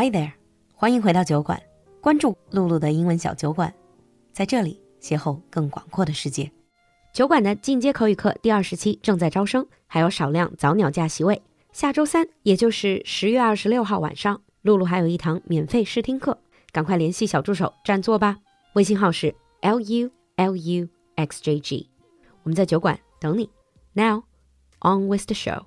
[0.00, 0.30] Hi there，
[0.76, 1.60] 欢迎回到酒馆，
[2.00, 3.74] 关注露露的英文小酒馆，
[4.32, 6.48] 在这里邂逅更广阔的世界。
[7.12, 11.42] 酒馆的进阶口语课第二十期正在招生，还有少量早鸟价席位。
[11.72, 16.38] 下周三，也就是十月二十六号晚上，露露还有一堂免费试听课，
[16.70, 18.36] 赶快联系小助手占座吧。
[18.74, 21.90] 微信号是 l u l u x j g，
[22.44, 23.50] 我们在酒馆等你。
[23.94, 24.22] Now
[24.78, 25.64] on with the show.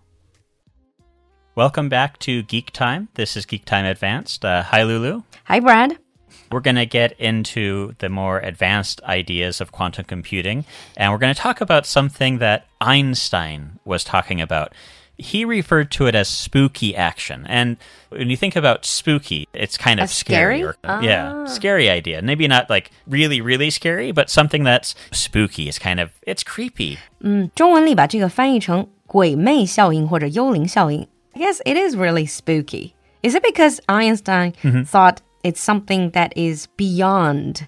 [1.60, 3.08] Welcome back to Geek Time.
[3.14, 4.44] This is Geek Time Advanced.
[4.44, 5.22] Uh, hi, Lulu.
[5.44, 5.98] Hi, Brad.
[6.52, 10.64] We're going to get into the more advanced ideas of quantum computing,
[10.96, 14.72] and we're going to talk about something that Einstein was talking about.
[15.18, 17.46] He referred to it as spooky action.
[17.48, 17.78] And
[18.10, 20.62] when you think about spooky, it's kind of As scary?
[20.62, 22.20] or- Yeah, scary idea.
[22.20, 26.98] Maybe not like really, really scary, but something that's spooky is kind of, it's creepy.
[27.54, 31.08] 中文里把这个翻译成鬼魅效应或者幽灵效应。
[31.35, 32.95] I guess it is really spooky.
[33.23, 34.83] Is it because Einstein mm-hmm.
[34.83, 37.67] thought it's something that is beyond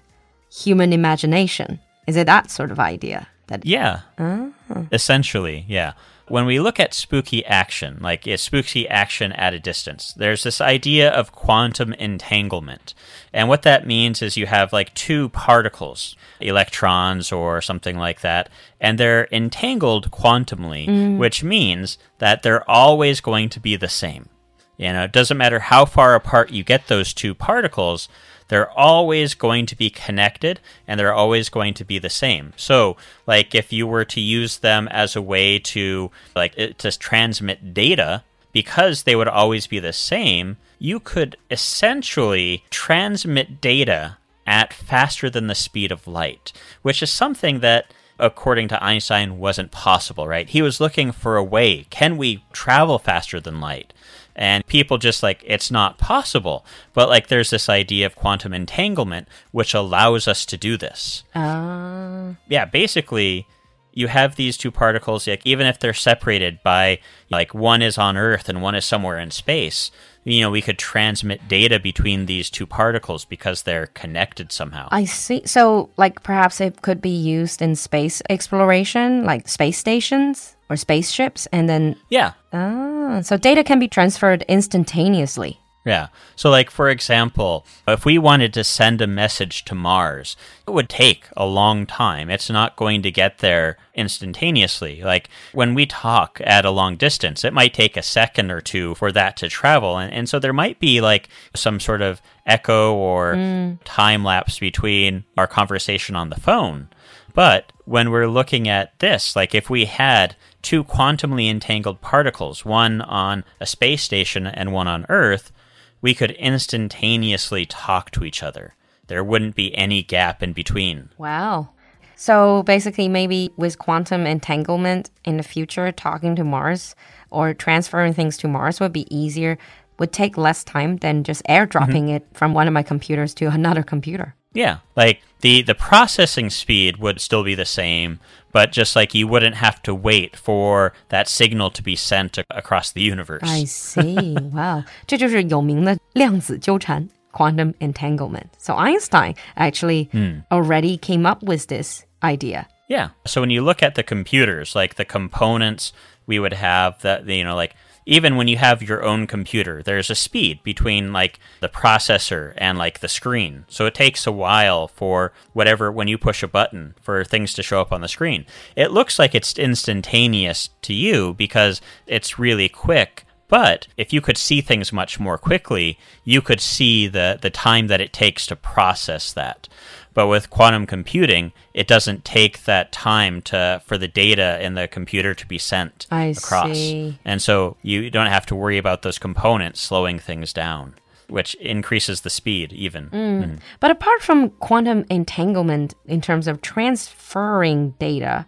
[0.52, 1.80] human imagination?
[2.06, 3.28] Is it that sort of idea?
[3.48, 4.00] That Yeah.
[4.18, 4.48] Ah.
[4.92, 5.92] Essentially, yeah.
[6.26, 11.10] When we look at spooky action, like spooky action at a distance, there's this idea
[11.10, 12.94] of quantum entanglement.
[13.32, 18.48] And what that means is you have like two particles, electrons or something like that,
[18.80, 21.18] and they're entangled quantumly, mm.
[21.18, 24.28] which means that they're always going to be the same.
[24.76, 28.08] You know, it doesn't matter how far apart you get those two particles,
[28.48, 32.52] they're always going to be connected and they're always going to be the same.
[32.56, 37.74] So, like if you were to use them as a way to like to transmit
[37.74, 38.22] data
[38.52, 45.46] because they would always be the same, you could essentially transmit data at faster than
[45.46, 47.86] the speed of light, which is something that
[48.18, 50.48] according to Einstein wasn't possible, right?
[50.48, 53.92] He was looking for a way, can we travel faster than light?
[54.36, 56.64] And people just like, it's not possible.
[56.92, 61.22] But like, there's this idea of quantum entanglement, which allows us to do this.
[61.34, 63.46] uh, Yeah, basically,
[63.92, 66.98] you have these two particles, like, even if they're separated by,
[67.30, 69.92] like, one is on Earth and one is somewhere in space,
[70.24, 74.88] you know, we could transmit data between these two particles because they're connected somehow.
[74.90, 75.42] I see.
[75.46, 81.46] So, like, perhaps it could be used in space exploration, like space stations or spaceships,
[81.52, 85.60] and then yeah, ah, so data can be transferred instantaneously.
[85.84, 86.08] Yeah.
[86.34, 90.34] So, like, for example, if we wanted to send a message to Mars,
[90.66, 92.30] it would take a long time.
[92.30, 95.02] It's not going to get there instantaneously.
[95.02, 98.94] Like, when we talk at a long distance, it might take a second or two
[98.94, 99.98] for that to travel.
[99.98, 105.24] And, and so there might be, like, some sort of echo or time lapse between
[105.36, 106.88] our conversation on the phone.
[107.34, 113.02] But when we're looking at this, like if we had two quantumly entangled particles, one
[113.02, 115.52] on a space station and one on Earth,
[116.00, 118.74] we could instantaneously talk to each other.
[119.08, 121.10] There wouldn't be any gap in between.
[121.18, 121.70] Wow.
[122.16, 126.94] So basically, maybe with quantum entanglement in the future, talking to Mars
[127.30, 129.58] or transferring things to Mars would be easier,
[129.98, 132.16] would take less time than just airdropping mm-hmm.
[132.16, 134.34] it from one of my computers to another computer.
[134.52, 138.19] Yeah, like the the processing speed would still be the same,
[138.51, 142.45] but just like you wouldn't have to wait for that signal to be sent a-
[142.49, 143.41] across the universe.
[143.43, 144.35] I see.
[144.51, 144.83] wow.
[145.07, 148.47] 这就是有名的量子纠缠 quantum entanglement.
[148.57, 150.09] So Einstein actually
[150.49, 152.65] already came up with this idea.
[152.89, 153.09] Yeah.
[153.25, 155.91] So when you look at the computers, like the components
[156.27, 157.75] we would have that you know like
[158.06, 162.76] even when you have your own computer, there's a speed between like the processor and
[162.78, 163.64] like the screen.
[163.68, 167.62] So it takes a while for whatever when you push a button for things to
[167.62, 168.46] show up on the screen.
[168.76, 173.24] It looks like it's instantaneous to you because it's really quick.
[173.48, 177.86] But if you could see things much more quickly, you could see the, the time
[177.88, 179.68] that it takes to process that.
[180.14, 184.86] But with quantum computing, it doesn't take that time to for the data in the
[184.88, 186.76] computer to be sent I across.
[186.76, 187.18] see.
[187.24, 190.94] And so you don't have to worry about those components slowing things down,
[191.28, 193.10] which increases the speed even.
[193.10, 193.58] Mhm.
[193.80, 198.46] But apart from quantum entanglement in terms of transferring data,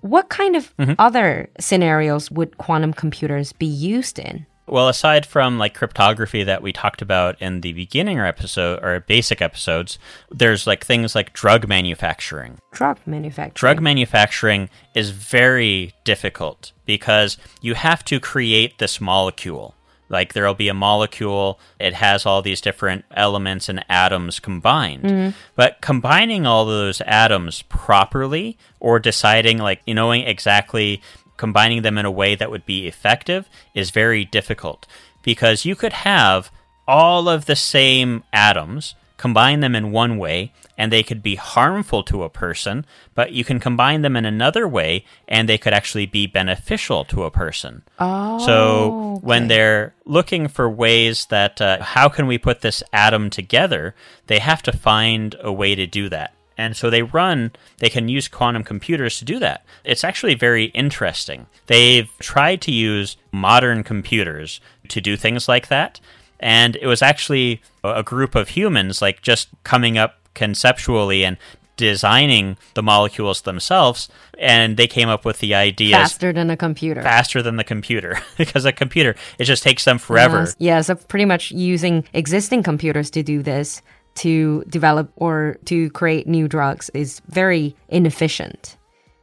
[0.00, 4.46] what kind of other scenarios would quantum computers be used in?
[4.70, 9.42] Well, aside from like cryptography that we talked about in the beginning episode or basic
[9.42, 9.98] episodes,
[10.30, 12.58] there's like things like drug manufacturing.
[12.70, 13.54] Drug manufacturing.
[13.54, 19.74] Drug manufacturing is very difficult because you have to create this molecule.
[20.08, 25.04] Like there'll be a molecule, it has all these different elements and atoms combined.
[25.04, 25.36] Mm-hmm.
[25.54, 31.00] But combining all those atoms properly or deciding, like, you knowing exactly
[31.40, 34.86] combining them in a way that would be effective is very difficult
[35.22, 36.50] because you could have
[36.86, 42.02] all of the same atoms, combine them in one way, and they could be harmful
[42.02, 42.84] to a person,
[43.14, 47.24] but you can combine them in another way and they could actually be beneficial to
[47.24, 47.84] a person.
[47.98, 48.38] Oh.
[48.44, 53.94] So when they're looking for ways that, uh, how can we put this atom together,
[54.26, 56.34] they have to find a way to do that.
[56.60, 59.64] And so they run, they can use quantum computers to do that.
[59.82, 61.46] It's actually very interesting.
[61.68, 66.00] They've tried to use modern computers to do things like that.
[66.38, 71.38] And it was actually a group of humans, like just coming up conceptually and
[71.78, 77.00] designing the molecules themselves and they came up with the ideas faster than a computer
[77.00, 80.56] faster than the computer because a computer it just takes them forever yes.
[80.58, 83.80] yeah so pretty much using existing computers to do this
[84.16, 88.76] to develop or to create new drugs is very inefficient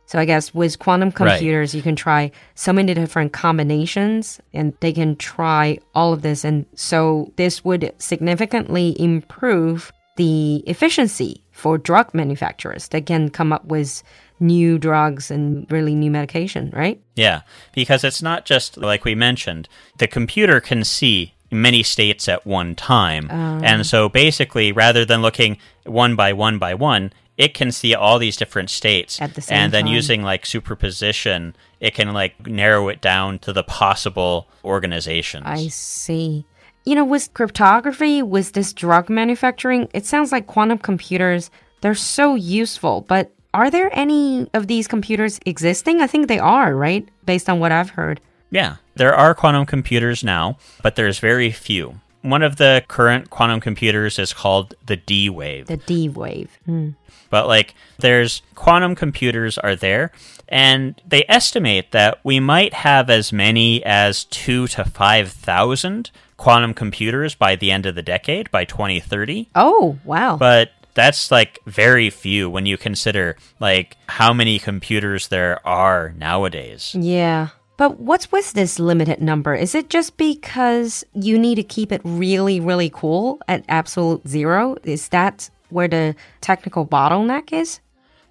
[0.08, 1.78] so I guess with quantum computers, right.
[1.78, 6.46] you can try so many different combinations and they can try all of this.
[6.46, 13.66] And so this would significantly improve the efficiency for drug manufacturers that can come up
[13.66, 14.02] with
[14.40, 17.02] new drugs and really new medication, right?
[17.16, 17.42] Yeah,
[17.74, 19.68] because it's not just like we mentioned,
[19.98, 23.30] the computer can see many states at one time.
[23.32, 27.94] Um, and so basically, rather than looking one by one by one, it can see
[27.94, 29.94] all these different states at the same and then time.
[29.94, 36.44] using like superposition it can like narrow it down to the possible organizations i see
[36.88, 41.52] you know, with cryptography, with this drug manufacturing, it sounds like quantum computers,
[41.82, 43.02] they're so useful.
[43.02, 46.00] But are there any of these computers existing?
[46.00, 47.06] I think they are, right?
[47.26, 48.22] Based on what I've heard.
[48.50, 52.00] Yeah, there are quantum computers now, but there's very few.
[52.22, 55.68] One of the current quantum computers is called the D Wave.
[55.68, 56.58] The D Wave.
[56.66, 56.92] Hmm.
[57.30, 60.12] But like, there's quantum computers are there,
[60.48, 66.74] and they estimate that we might have as many as two to five thousand quantum
[66.74, 69.50] computers by the end of the decade, by 2030.
[69.56, 70.38] Oh, wow.
[70.38, 76.96] But that's like very few when you consider like how many computers there are nowadays.
[76.98, 77.50] Yeah.
[77.78, 79.54] But what's with this limited number?
[79.54, 84.76] Is it just because you need to keep it really, really cool at absolute zero?
[84.84, 87.80] Is that where the technical bottleneck is?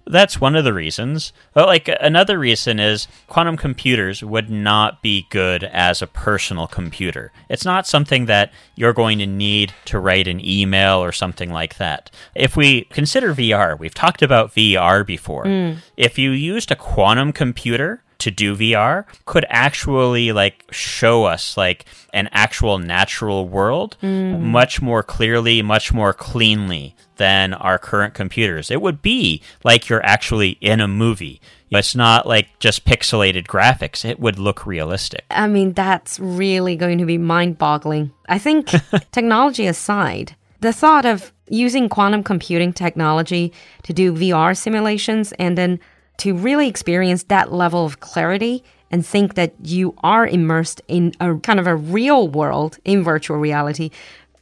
[0.09, 1.33] That's one of the reasons.
[1.53, 7.31] But like another reason is quantum computers would not be good as a personal computer.
[7.49, 11.77] It's not something that you're going to need to write an email or something like
[11.77, 12.09] that.
[12.35, 15.45] If we consider VR, we've talked about VR before.
[15.45, 15.77] Mm.
[15.97, 21.85] If you used a quantum computer to do VR could actually like show us like
[22.13, 24.39] an actual natural world mm.
[24.39, 28.71] much more clearly, much more cleanly than our current computers.
[28.71, 31.41] It would be like you're actually in a movie.
[31.69, 34.05] It's not like just pixelated graphics.
[34.05, 35.25] It would look realistic.
[35.29, 38.11] I mean, that's really going to be mind boggling.
[38.29, 38.67] I think,
[39.11, 43.53] technology aside, the thought of using quantum computing technology
[43.83, 45.79] to do VR simulations and then
[46.17, 51.35] to really experience that level of clarity and think that you are immersed in a
[51.35, 53.91] kind of a real world in virtual reality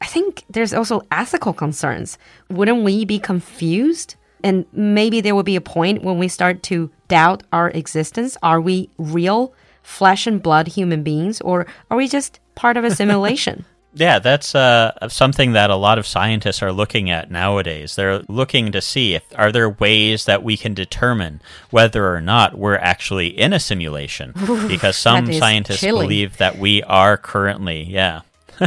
[0.01, 2.18] I think there's also ethical concerns.
[2.50, 4.16] Wouldn't we be confused?
[4.44, 8.38] And maybe there will be a point when we start to doubt our existence.
[8.44, 12.94] Are we real flesh and blood human beings, or are we just part of a
[12.94, 13.66] simulation?
[13.98, 17.96] Yeah, that's uh, something that a lot of scientists are looking at nowadays.
[17.96, 22.58] They're looking to see if are there ways that we can determine whether or not
[22.58, 24.34] we're actually in a simulation.
[24.68, 26.04] because some scientists chilling.
[26.04, 27.84] believe that we are currently.
[27.84, 28.22] Yeah.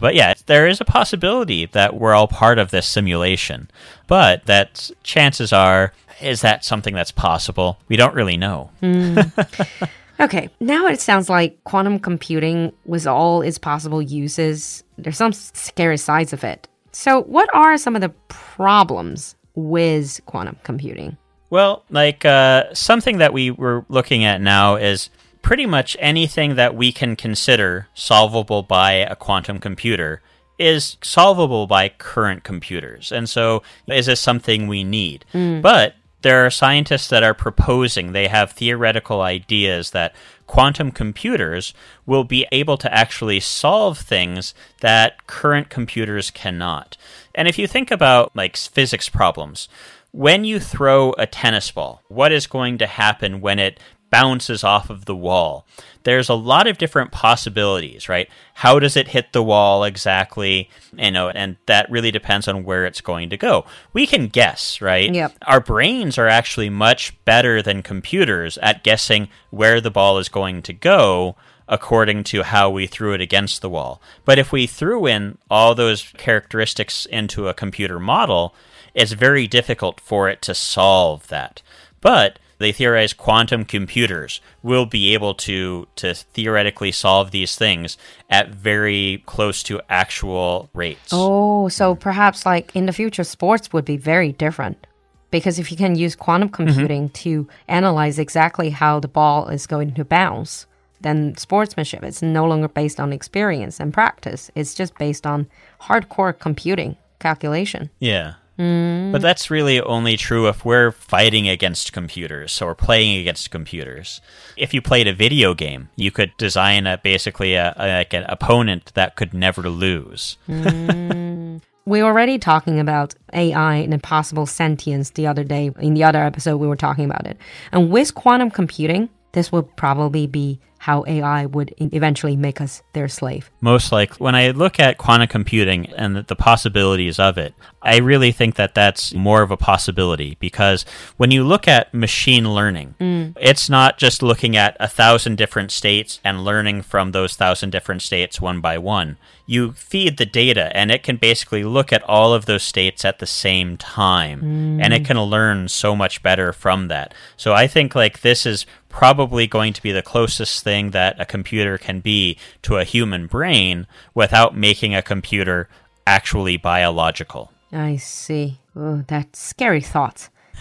[0.00, 3.70] but yeah, there is a possibility that we're all part of this simulation.
[4.06, 7.78] But that chances are, is that something that's possible?
[7.88, 8.70] We don't really know.
[8.82, 9.90] Mm.
[10.20, 15.96] okay, now it sounds like quantum computing, with all its possible uses, there's some scary
[15.96, 16.68] sides of it.
[16.92, 21.16] So, what are some of the problems with quantum computing?
[21.50, 25.10] Well, like uh, something that we were looking at now is
[25.42, 30.20] pretty much anything that we can consider solvable by a quantum computer
[30.58, 33.12] is solvable by current computers.
[33.12, 35.24] And so, is this something we need?
[35.32, 35.62] Mm.
[35.62, 40.14] But there are scientists that are proposing, they have theoretical ideas that
[40.46, 41.72] quantum computers
[42.06, 46.96] will be able to actually solve things that current computers cannot.
[47.34, 49.68] And if you think about like physics problems,
[50.10, 53.78] when you throw a tennis ball, what is going to happen when it
[54.10, 55.66] bounces off of the wall.
[56.04, 58.28] There's a lot of different possibilities, right?
[58.54, 60.70] How does it hit the wall exactly?
[60.96, 63.66] You know, and that really depends on where it's going to go.
[63.92, 65.12] We can guess, right?
[65.12, 65.36] Yep.
[65.46, 70.62] Our brains are actually much better than computers at guessing where the ball is going
[70.62, 71.36] to go
[71.68, 74.00] according to how we threw it against the wall.
[74.24, 78.54] But if we threw in all those characteristics into a computer model,
[78.94, 81.60] it's very difficult for it to solve that.
[82.00, 87.96] But they theorize quantum computers will be able to to theoretically solve these things
[88.28, 91.10] at very close to actual rates.
[91.12, 94.86] Oh, so perhaps like in the future sports would be very different.
[95.30, 97.46] Because if you can use quantum computing mm -hmm.
[97.46, 100.66] to analyze exactly how the ball is going to bounce,
[101.00, 104.50] then sportsmanship is no longer based on experience and practice.
[104.54, 105.46] It's just based on
[105.80, 107.90] hardcore computing calculation.
[108.00, 108.34] Yeah.
[108.58, 109.12] Mm.
[109.12, 114.20] But that's really only true if we're fighting against computers or playing against computers.
[114.56, 118.24] If you played a video game, you could design a, basically a, a, like an
[118.28, 120.36] opponent that could never lose.
[120.48, 121.60] mm.
[121.88, 125.70] We were already talking about AI and possible sentience the other day.
[125.78, 127.38] In the other episode, we were talking about it.
[127.72, 133.08] And with quantum computing, this would probably be how AI would eventually make us their
[133.08, 133.50] slave.
[133.60, 134.24] Most likely.
[134.24, 138.74] When I look at quantum computing and the possibilities of it, I really think that
[138.74, 140.84] that's more of a possibility because
[141.16, 143.36] when you look at machine learning, mm.
[143.40, 148.02] it's not just looking at a thousand different states and learning from those thousand different
[148.02, 149.16] states one by one.
[149.46, 153.18] You feed the data and it can basically look at all of those states at
[153.18, 154.82] the same time mm.
[154.82, 157.14] and it can learn so much better from that.
[157.36, 161.24] So I think like this is probably going to be the closest thing that a
[161.24, 165.68] computer can be to a human brain without making a computer
[166.06, 167.50] actually biological.
[167.72, 168.58] I see.
[168.76, 170.28] Oh, that's scary thoughts.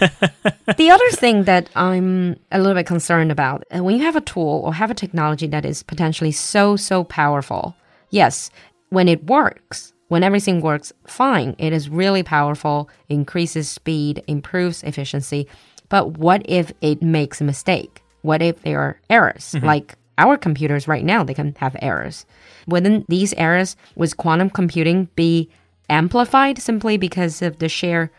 [0.78, 4.22] the other thing that I'm a little bit concerned about uh, when you have a
[4.22, 7.76] tool or have a technology that is potentially so, so powerful,
[8.10, 8.50] yes,
[8.90, 15.48] when it works, when everything works fine, it is really powerful, increases speed, improves efficiency.
[15.90, 18.04] But what if it makes a mistake?
[18.22, 19.54] What if there are errors?
[19.54, 19.74] Mm -hmm.
[19.74, 22.26] Like our computers right now, they can have errors.
[22.68, 25.50] Wouldn't these errors with quantum computing be
[25.90, 28.12] amplified simply because of the sheer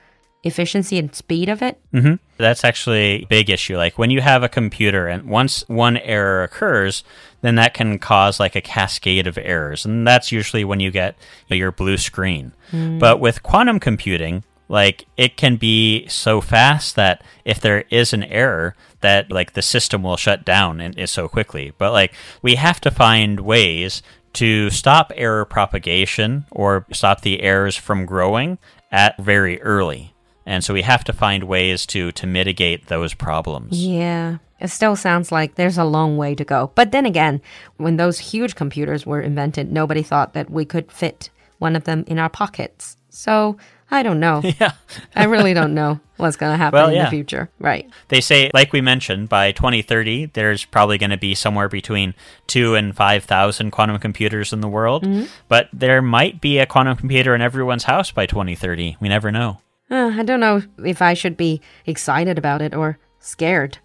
[0.44, 1.80] efficiency and speed of it?
[1.92, 2.18] Mm -hmm.
[2.36, 3.76] That's actually a big issue.
[3.76, 7.04] Like when you have a computer and once one error occurs,
[7.42, 9.86] then that can cause like a cascade of errors.
[9.86, 11.14] And that's usually when you get
[11.48, 12.52] your blue screen.
[12.72, 12.98] Mm.
[12.98, 18.24] But with quantum computing, like it can be so fast that if there is an
[18.24, 21.72] error that like the system will shut down and is so quickly.
[21.78, 22.12] But like
[22.42, 24.02] we have to find ways
[24.34, 28.58] to stop error propagation or stop the errors from growing
[28.92, 30.14] at very early.
[30.46, 33.84] And so we have to find ways to to mitigate those problems.
[33.84, 34.38] Yeah.
[34.60, 36.72] It still sounds like there's a long way to go.
[36.74, 37.40] But then again
[37.76, 42.04] when those huge computers were invented nobody thought that we could fit one of them
[42.06, 42.96] in our pockets.
[43.10, 43.56] So
[43.90, 44.42] I don't know.
[44.60, 44.72] Yeah.
[45.14, 47.00] I really don't know what's going to happen well, yeah.
[47.00, 47.48] in the future.
[47.60, 47.88] Right.
[48.08, 52.14] They say, like we mentioned, by 2030, there's probably going to be somewhere between
[52.46, 55.04] two and 5,000 quantum computers in the world.
[55.04, 55.28] Mm -hmm.
[55.48, 58.96] But there might be a quantum computer in everyone's house by 2030.
[59.00, 59.60] We never know.
[59.90, 63.78] Uh, I don't know if I should be excited about it or scared.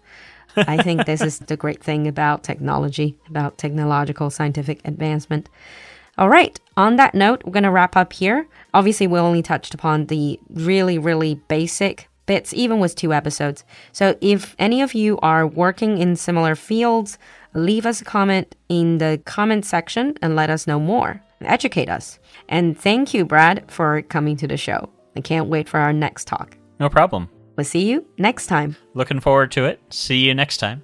[0.56, 5.48] I think this is the great thing about technology, about technological scientific advancement.
[6.16, 6.58] All right.
[6.76, 8.46] On that note, we're going to wrap up here.
[8.72, 13.64] Obviously, we only touched upon the really, really basic bits, even with two episodes.
[13.92, 17.18] So if any of you are working in similar fields,
[17.52, 21.22] leave us a comment in the comment section and let us know more.
[21.40, 22.18] Educate us.
[22.48, 24.88] And thank you, Brad, for coming to the show.
[25.16, 26.56] I can't wait for our next talk.
[26.80, 27.28] No problem.
[27.56, 28.76] We'll see you next time.
[28.94, 29.80] Looking forward to it.
[29.90, 30.82] See you next time.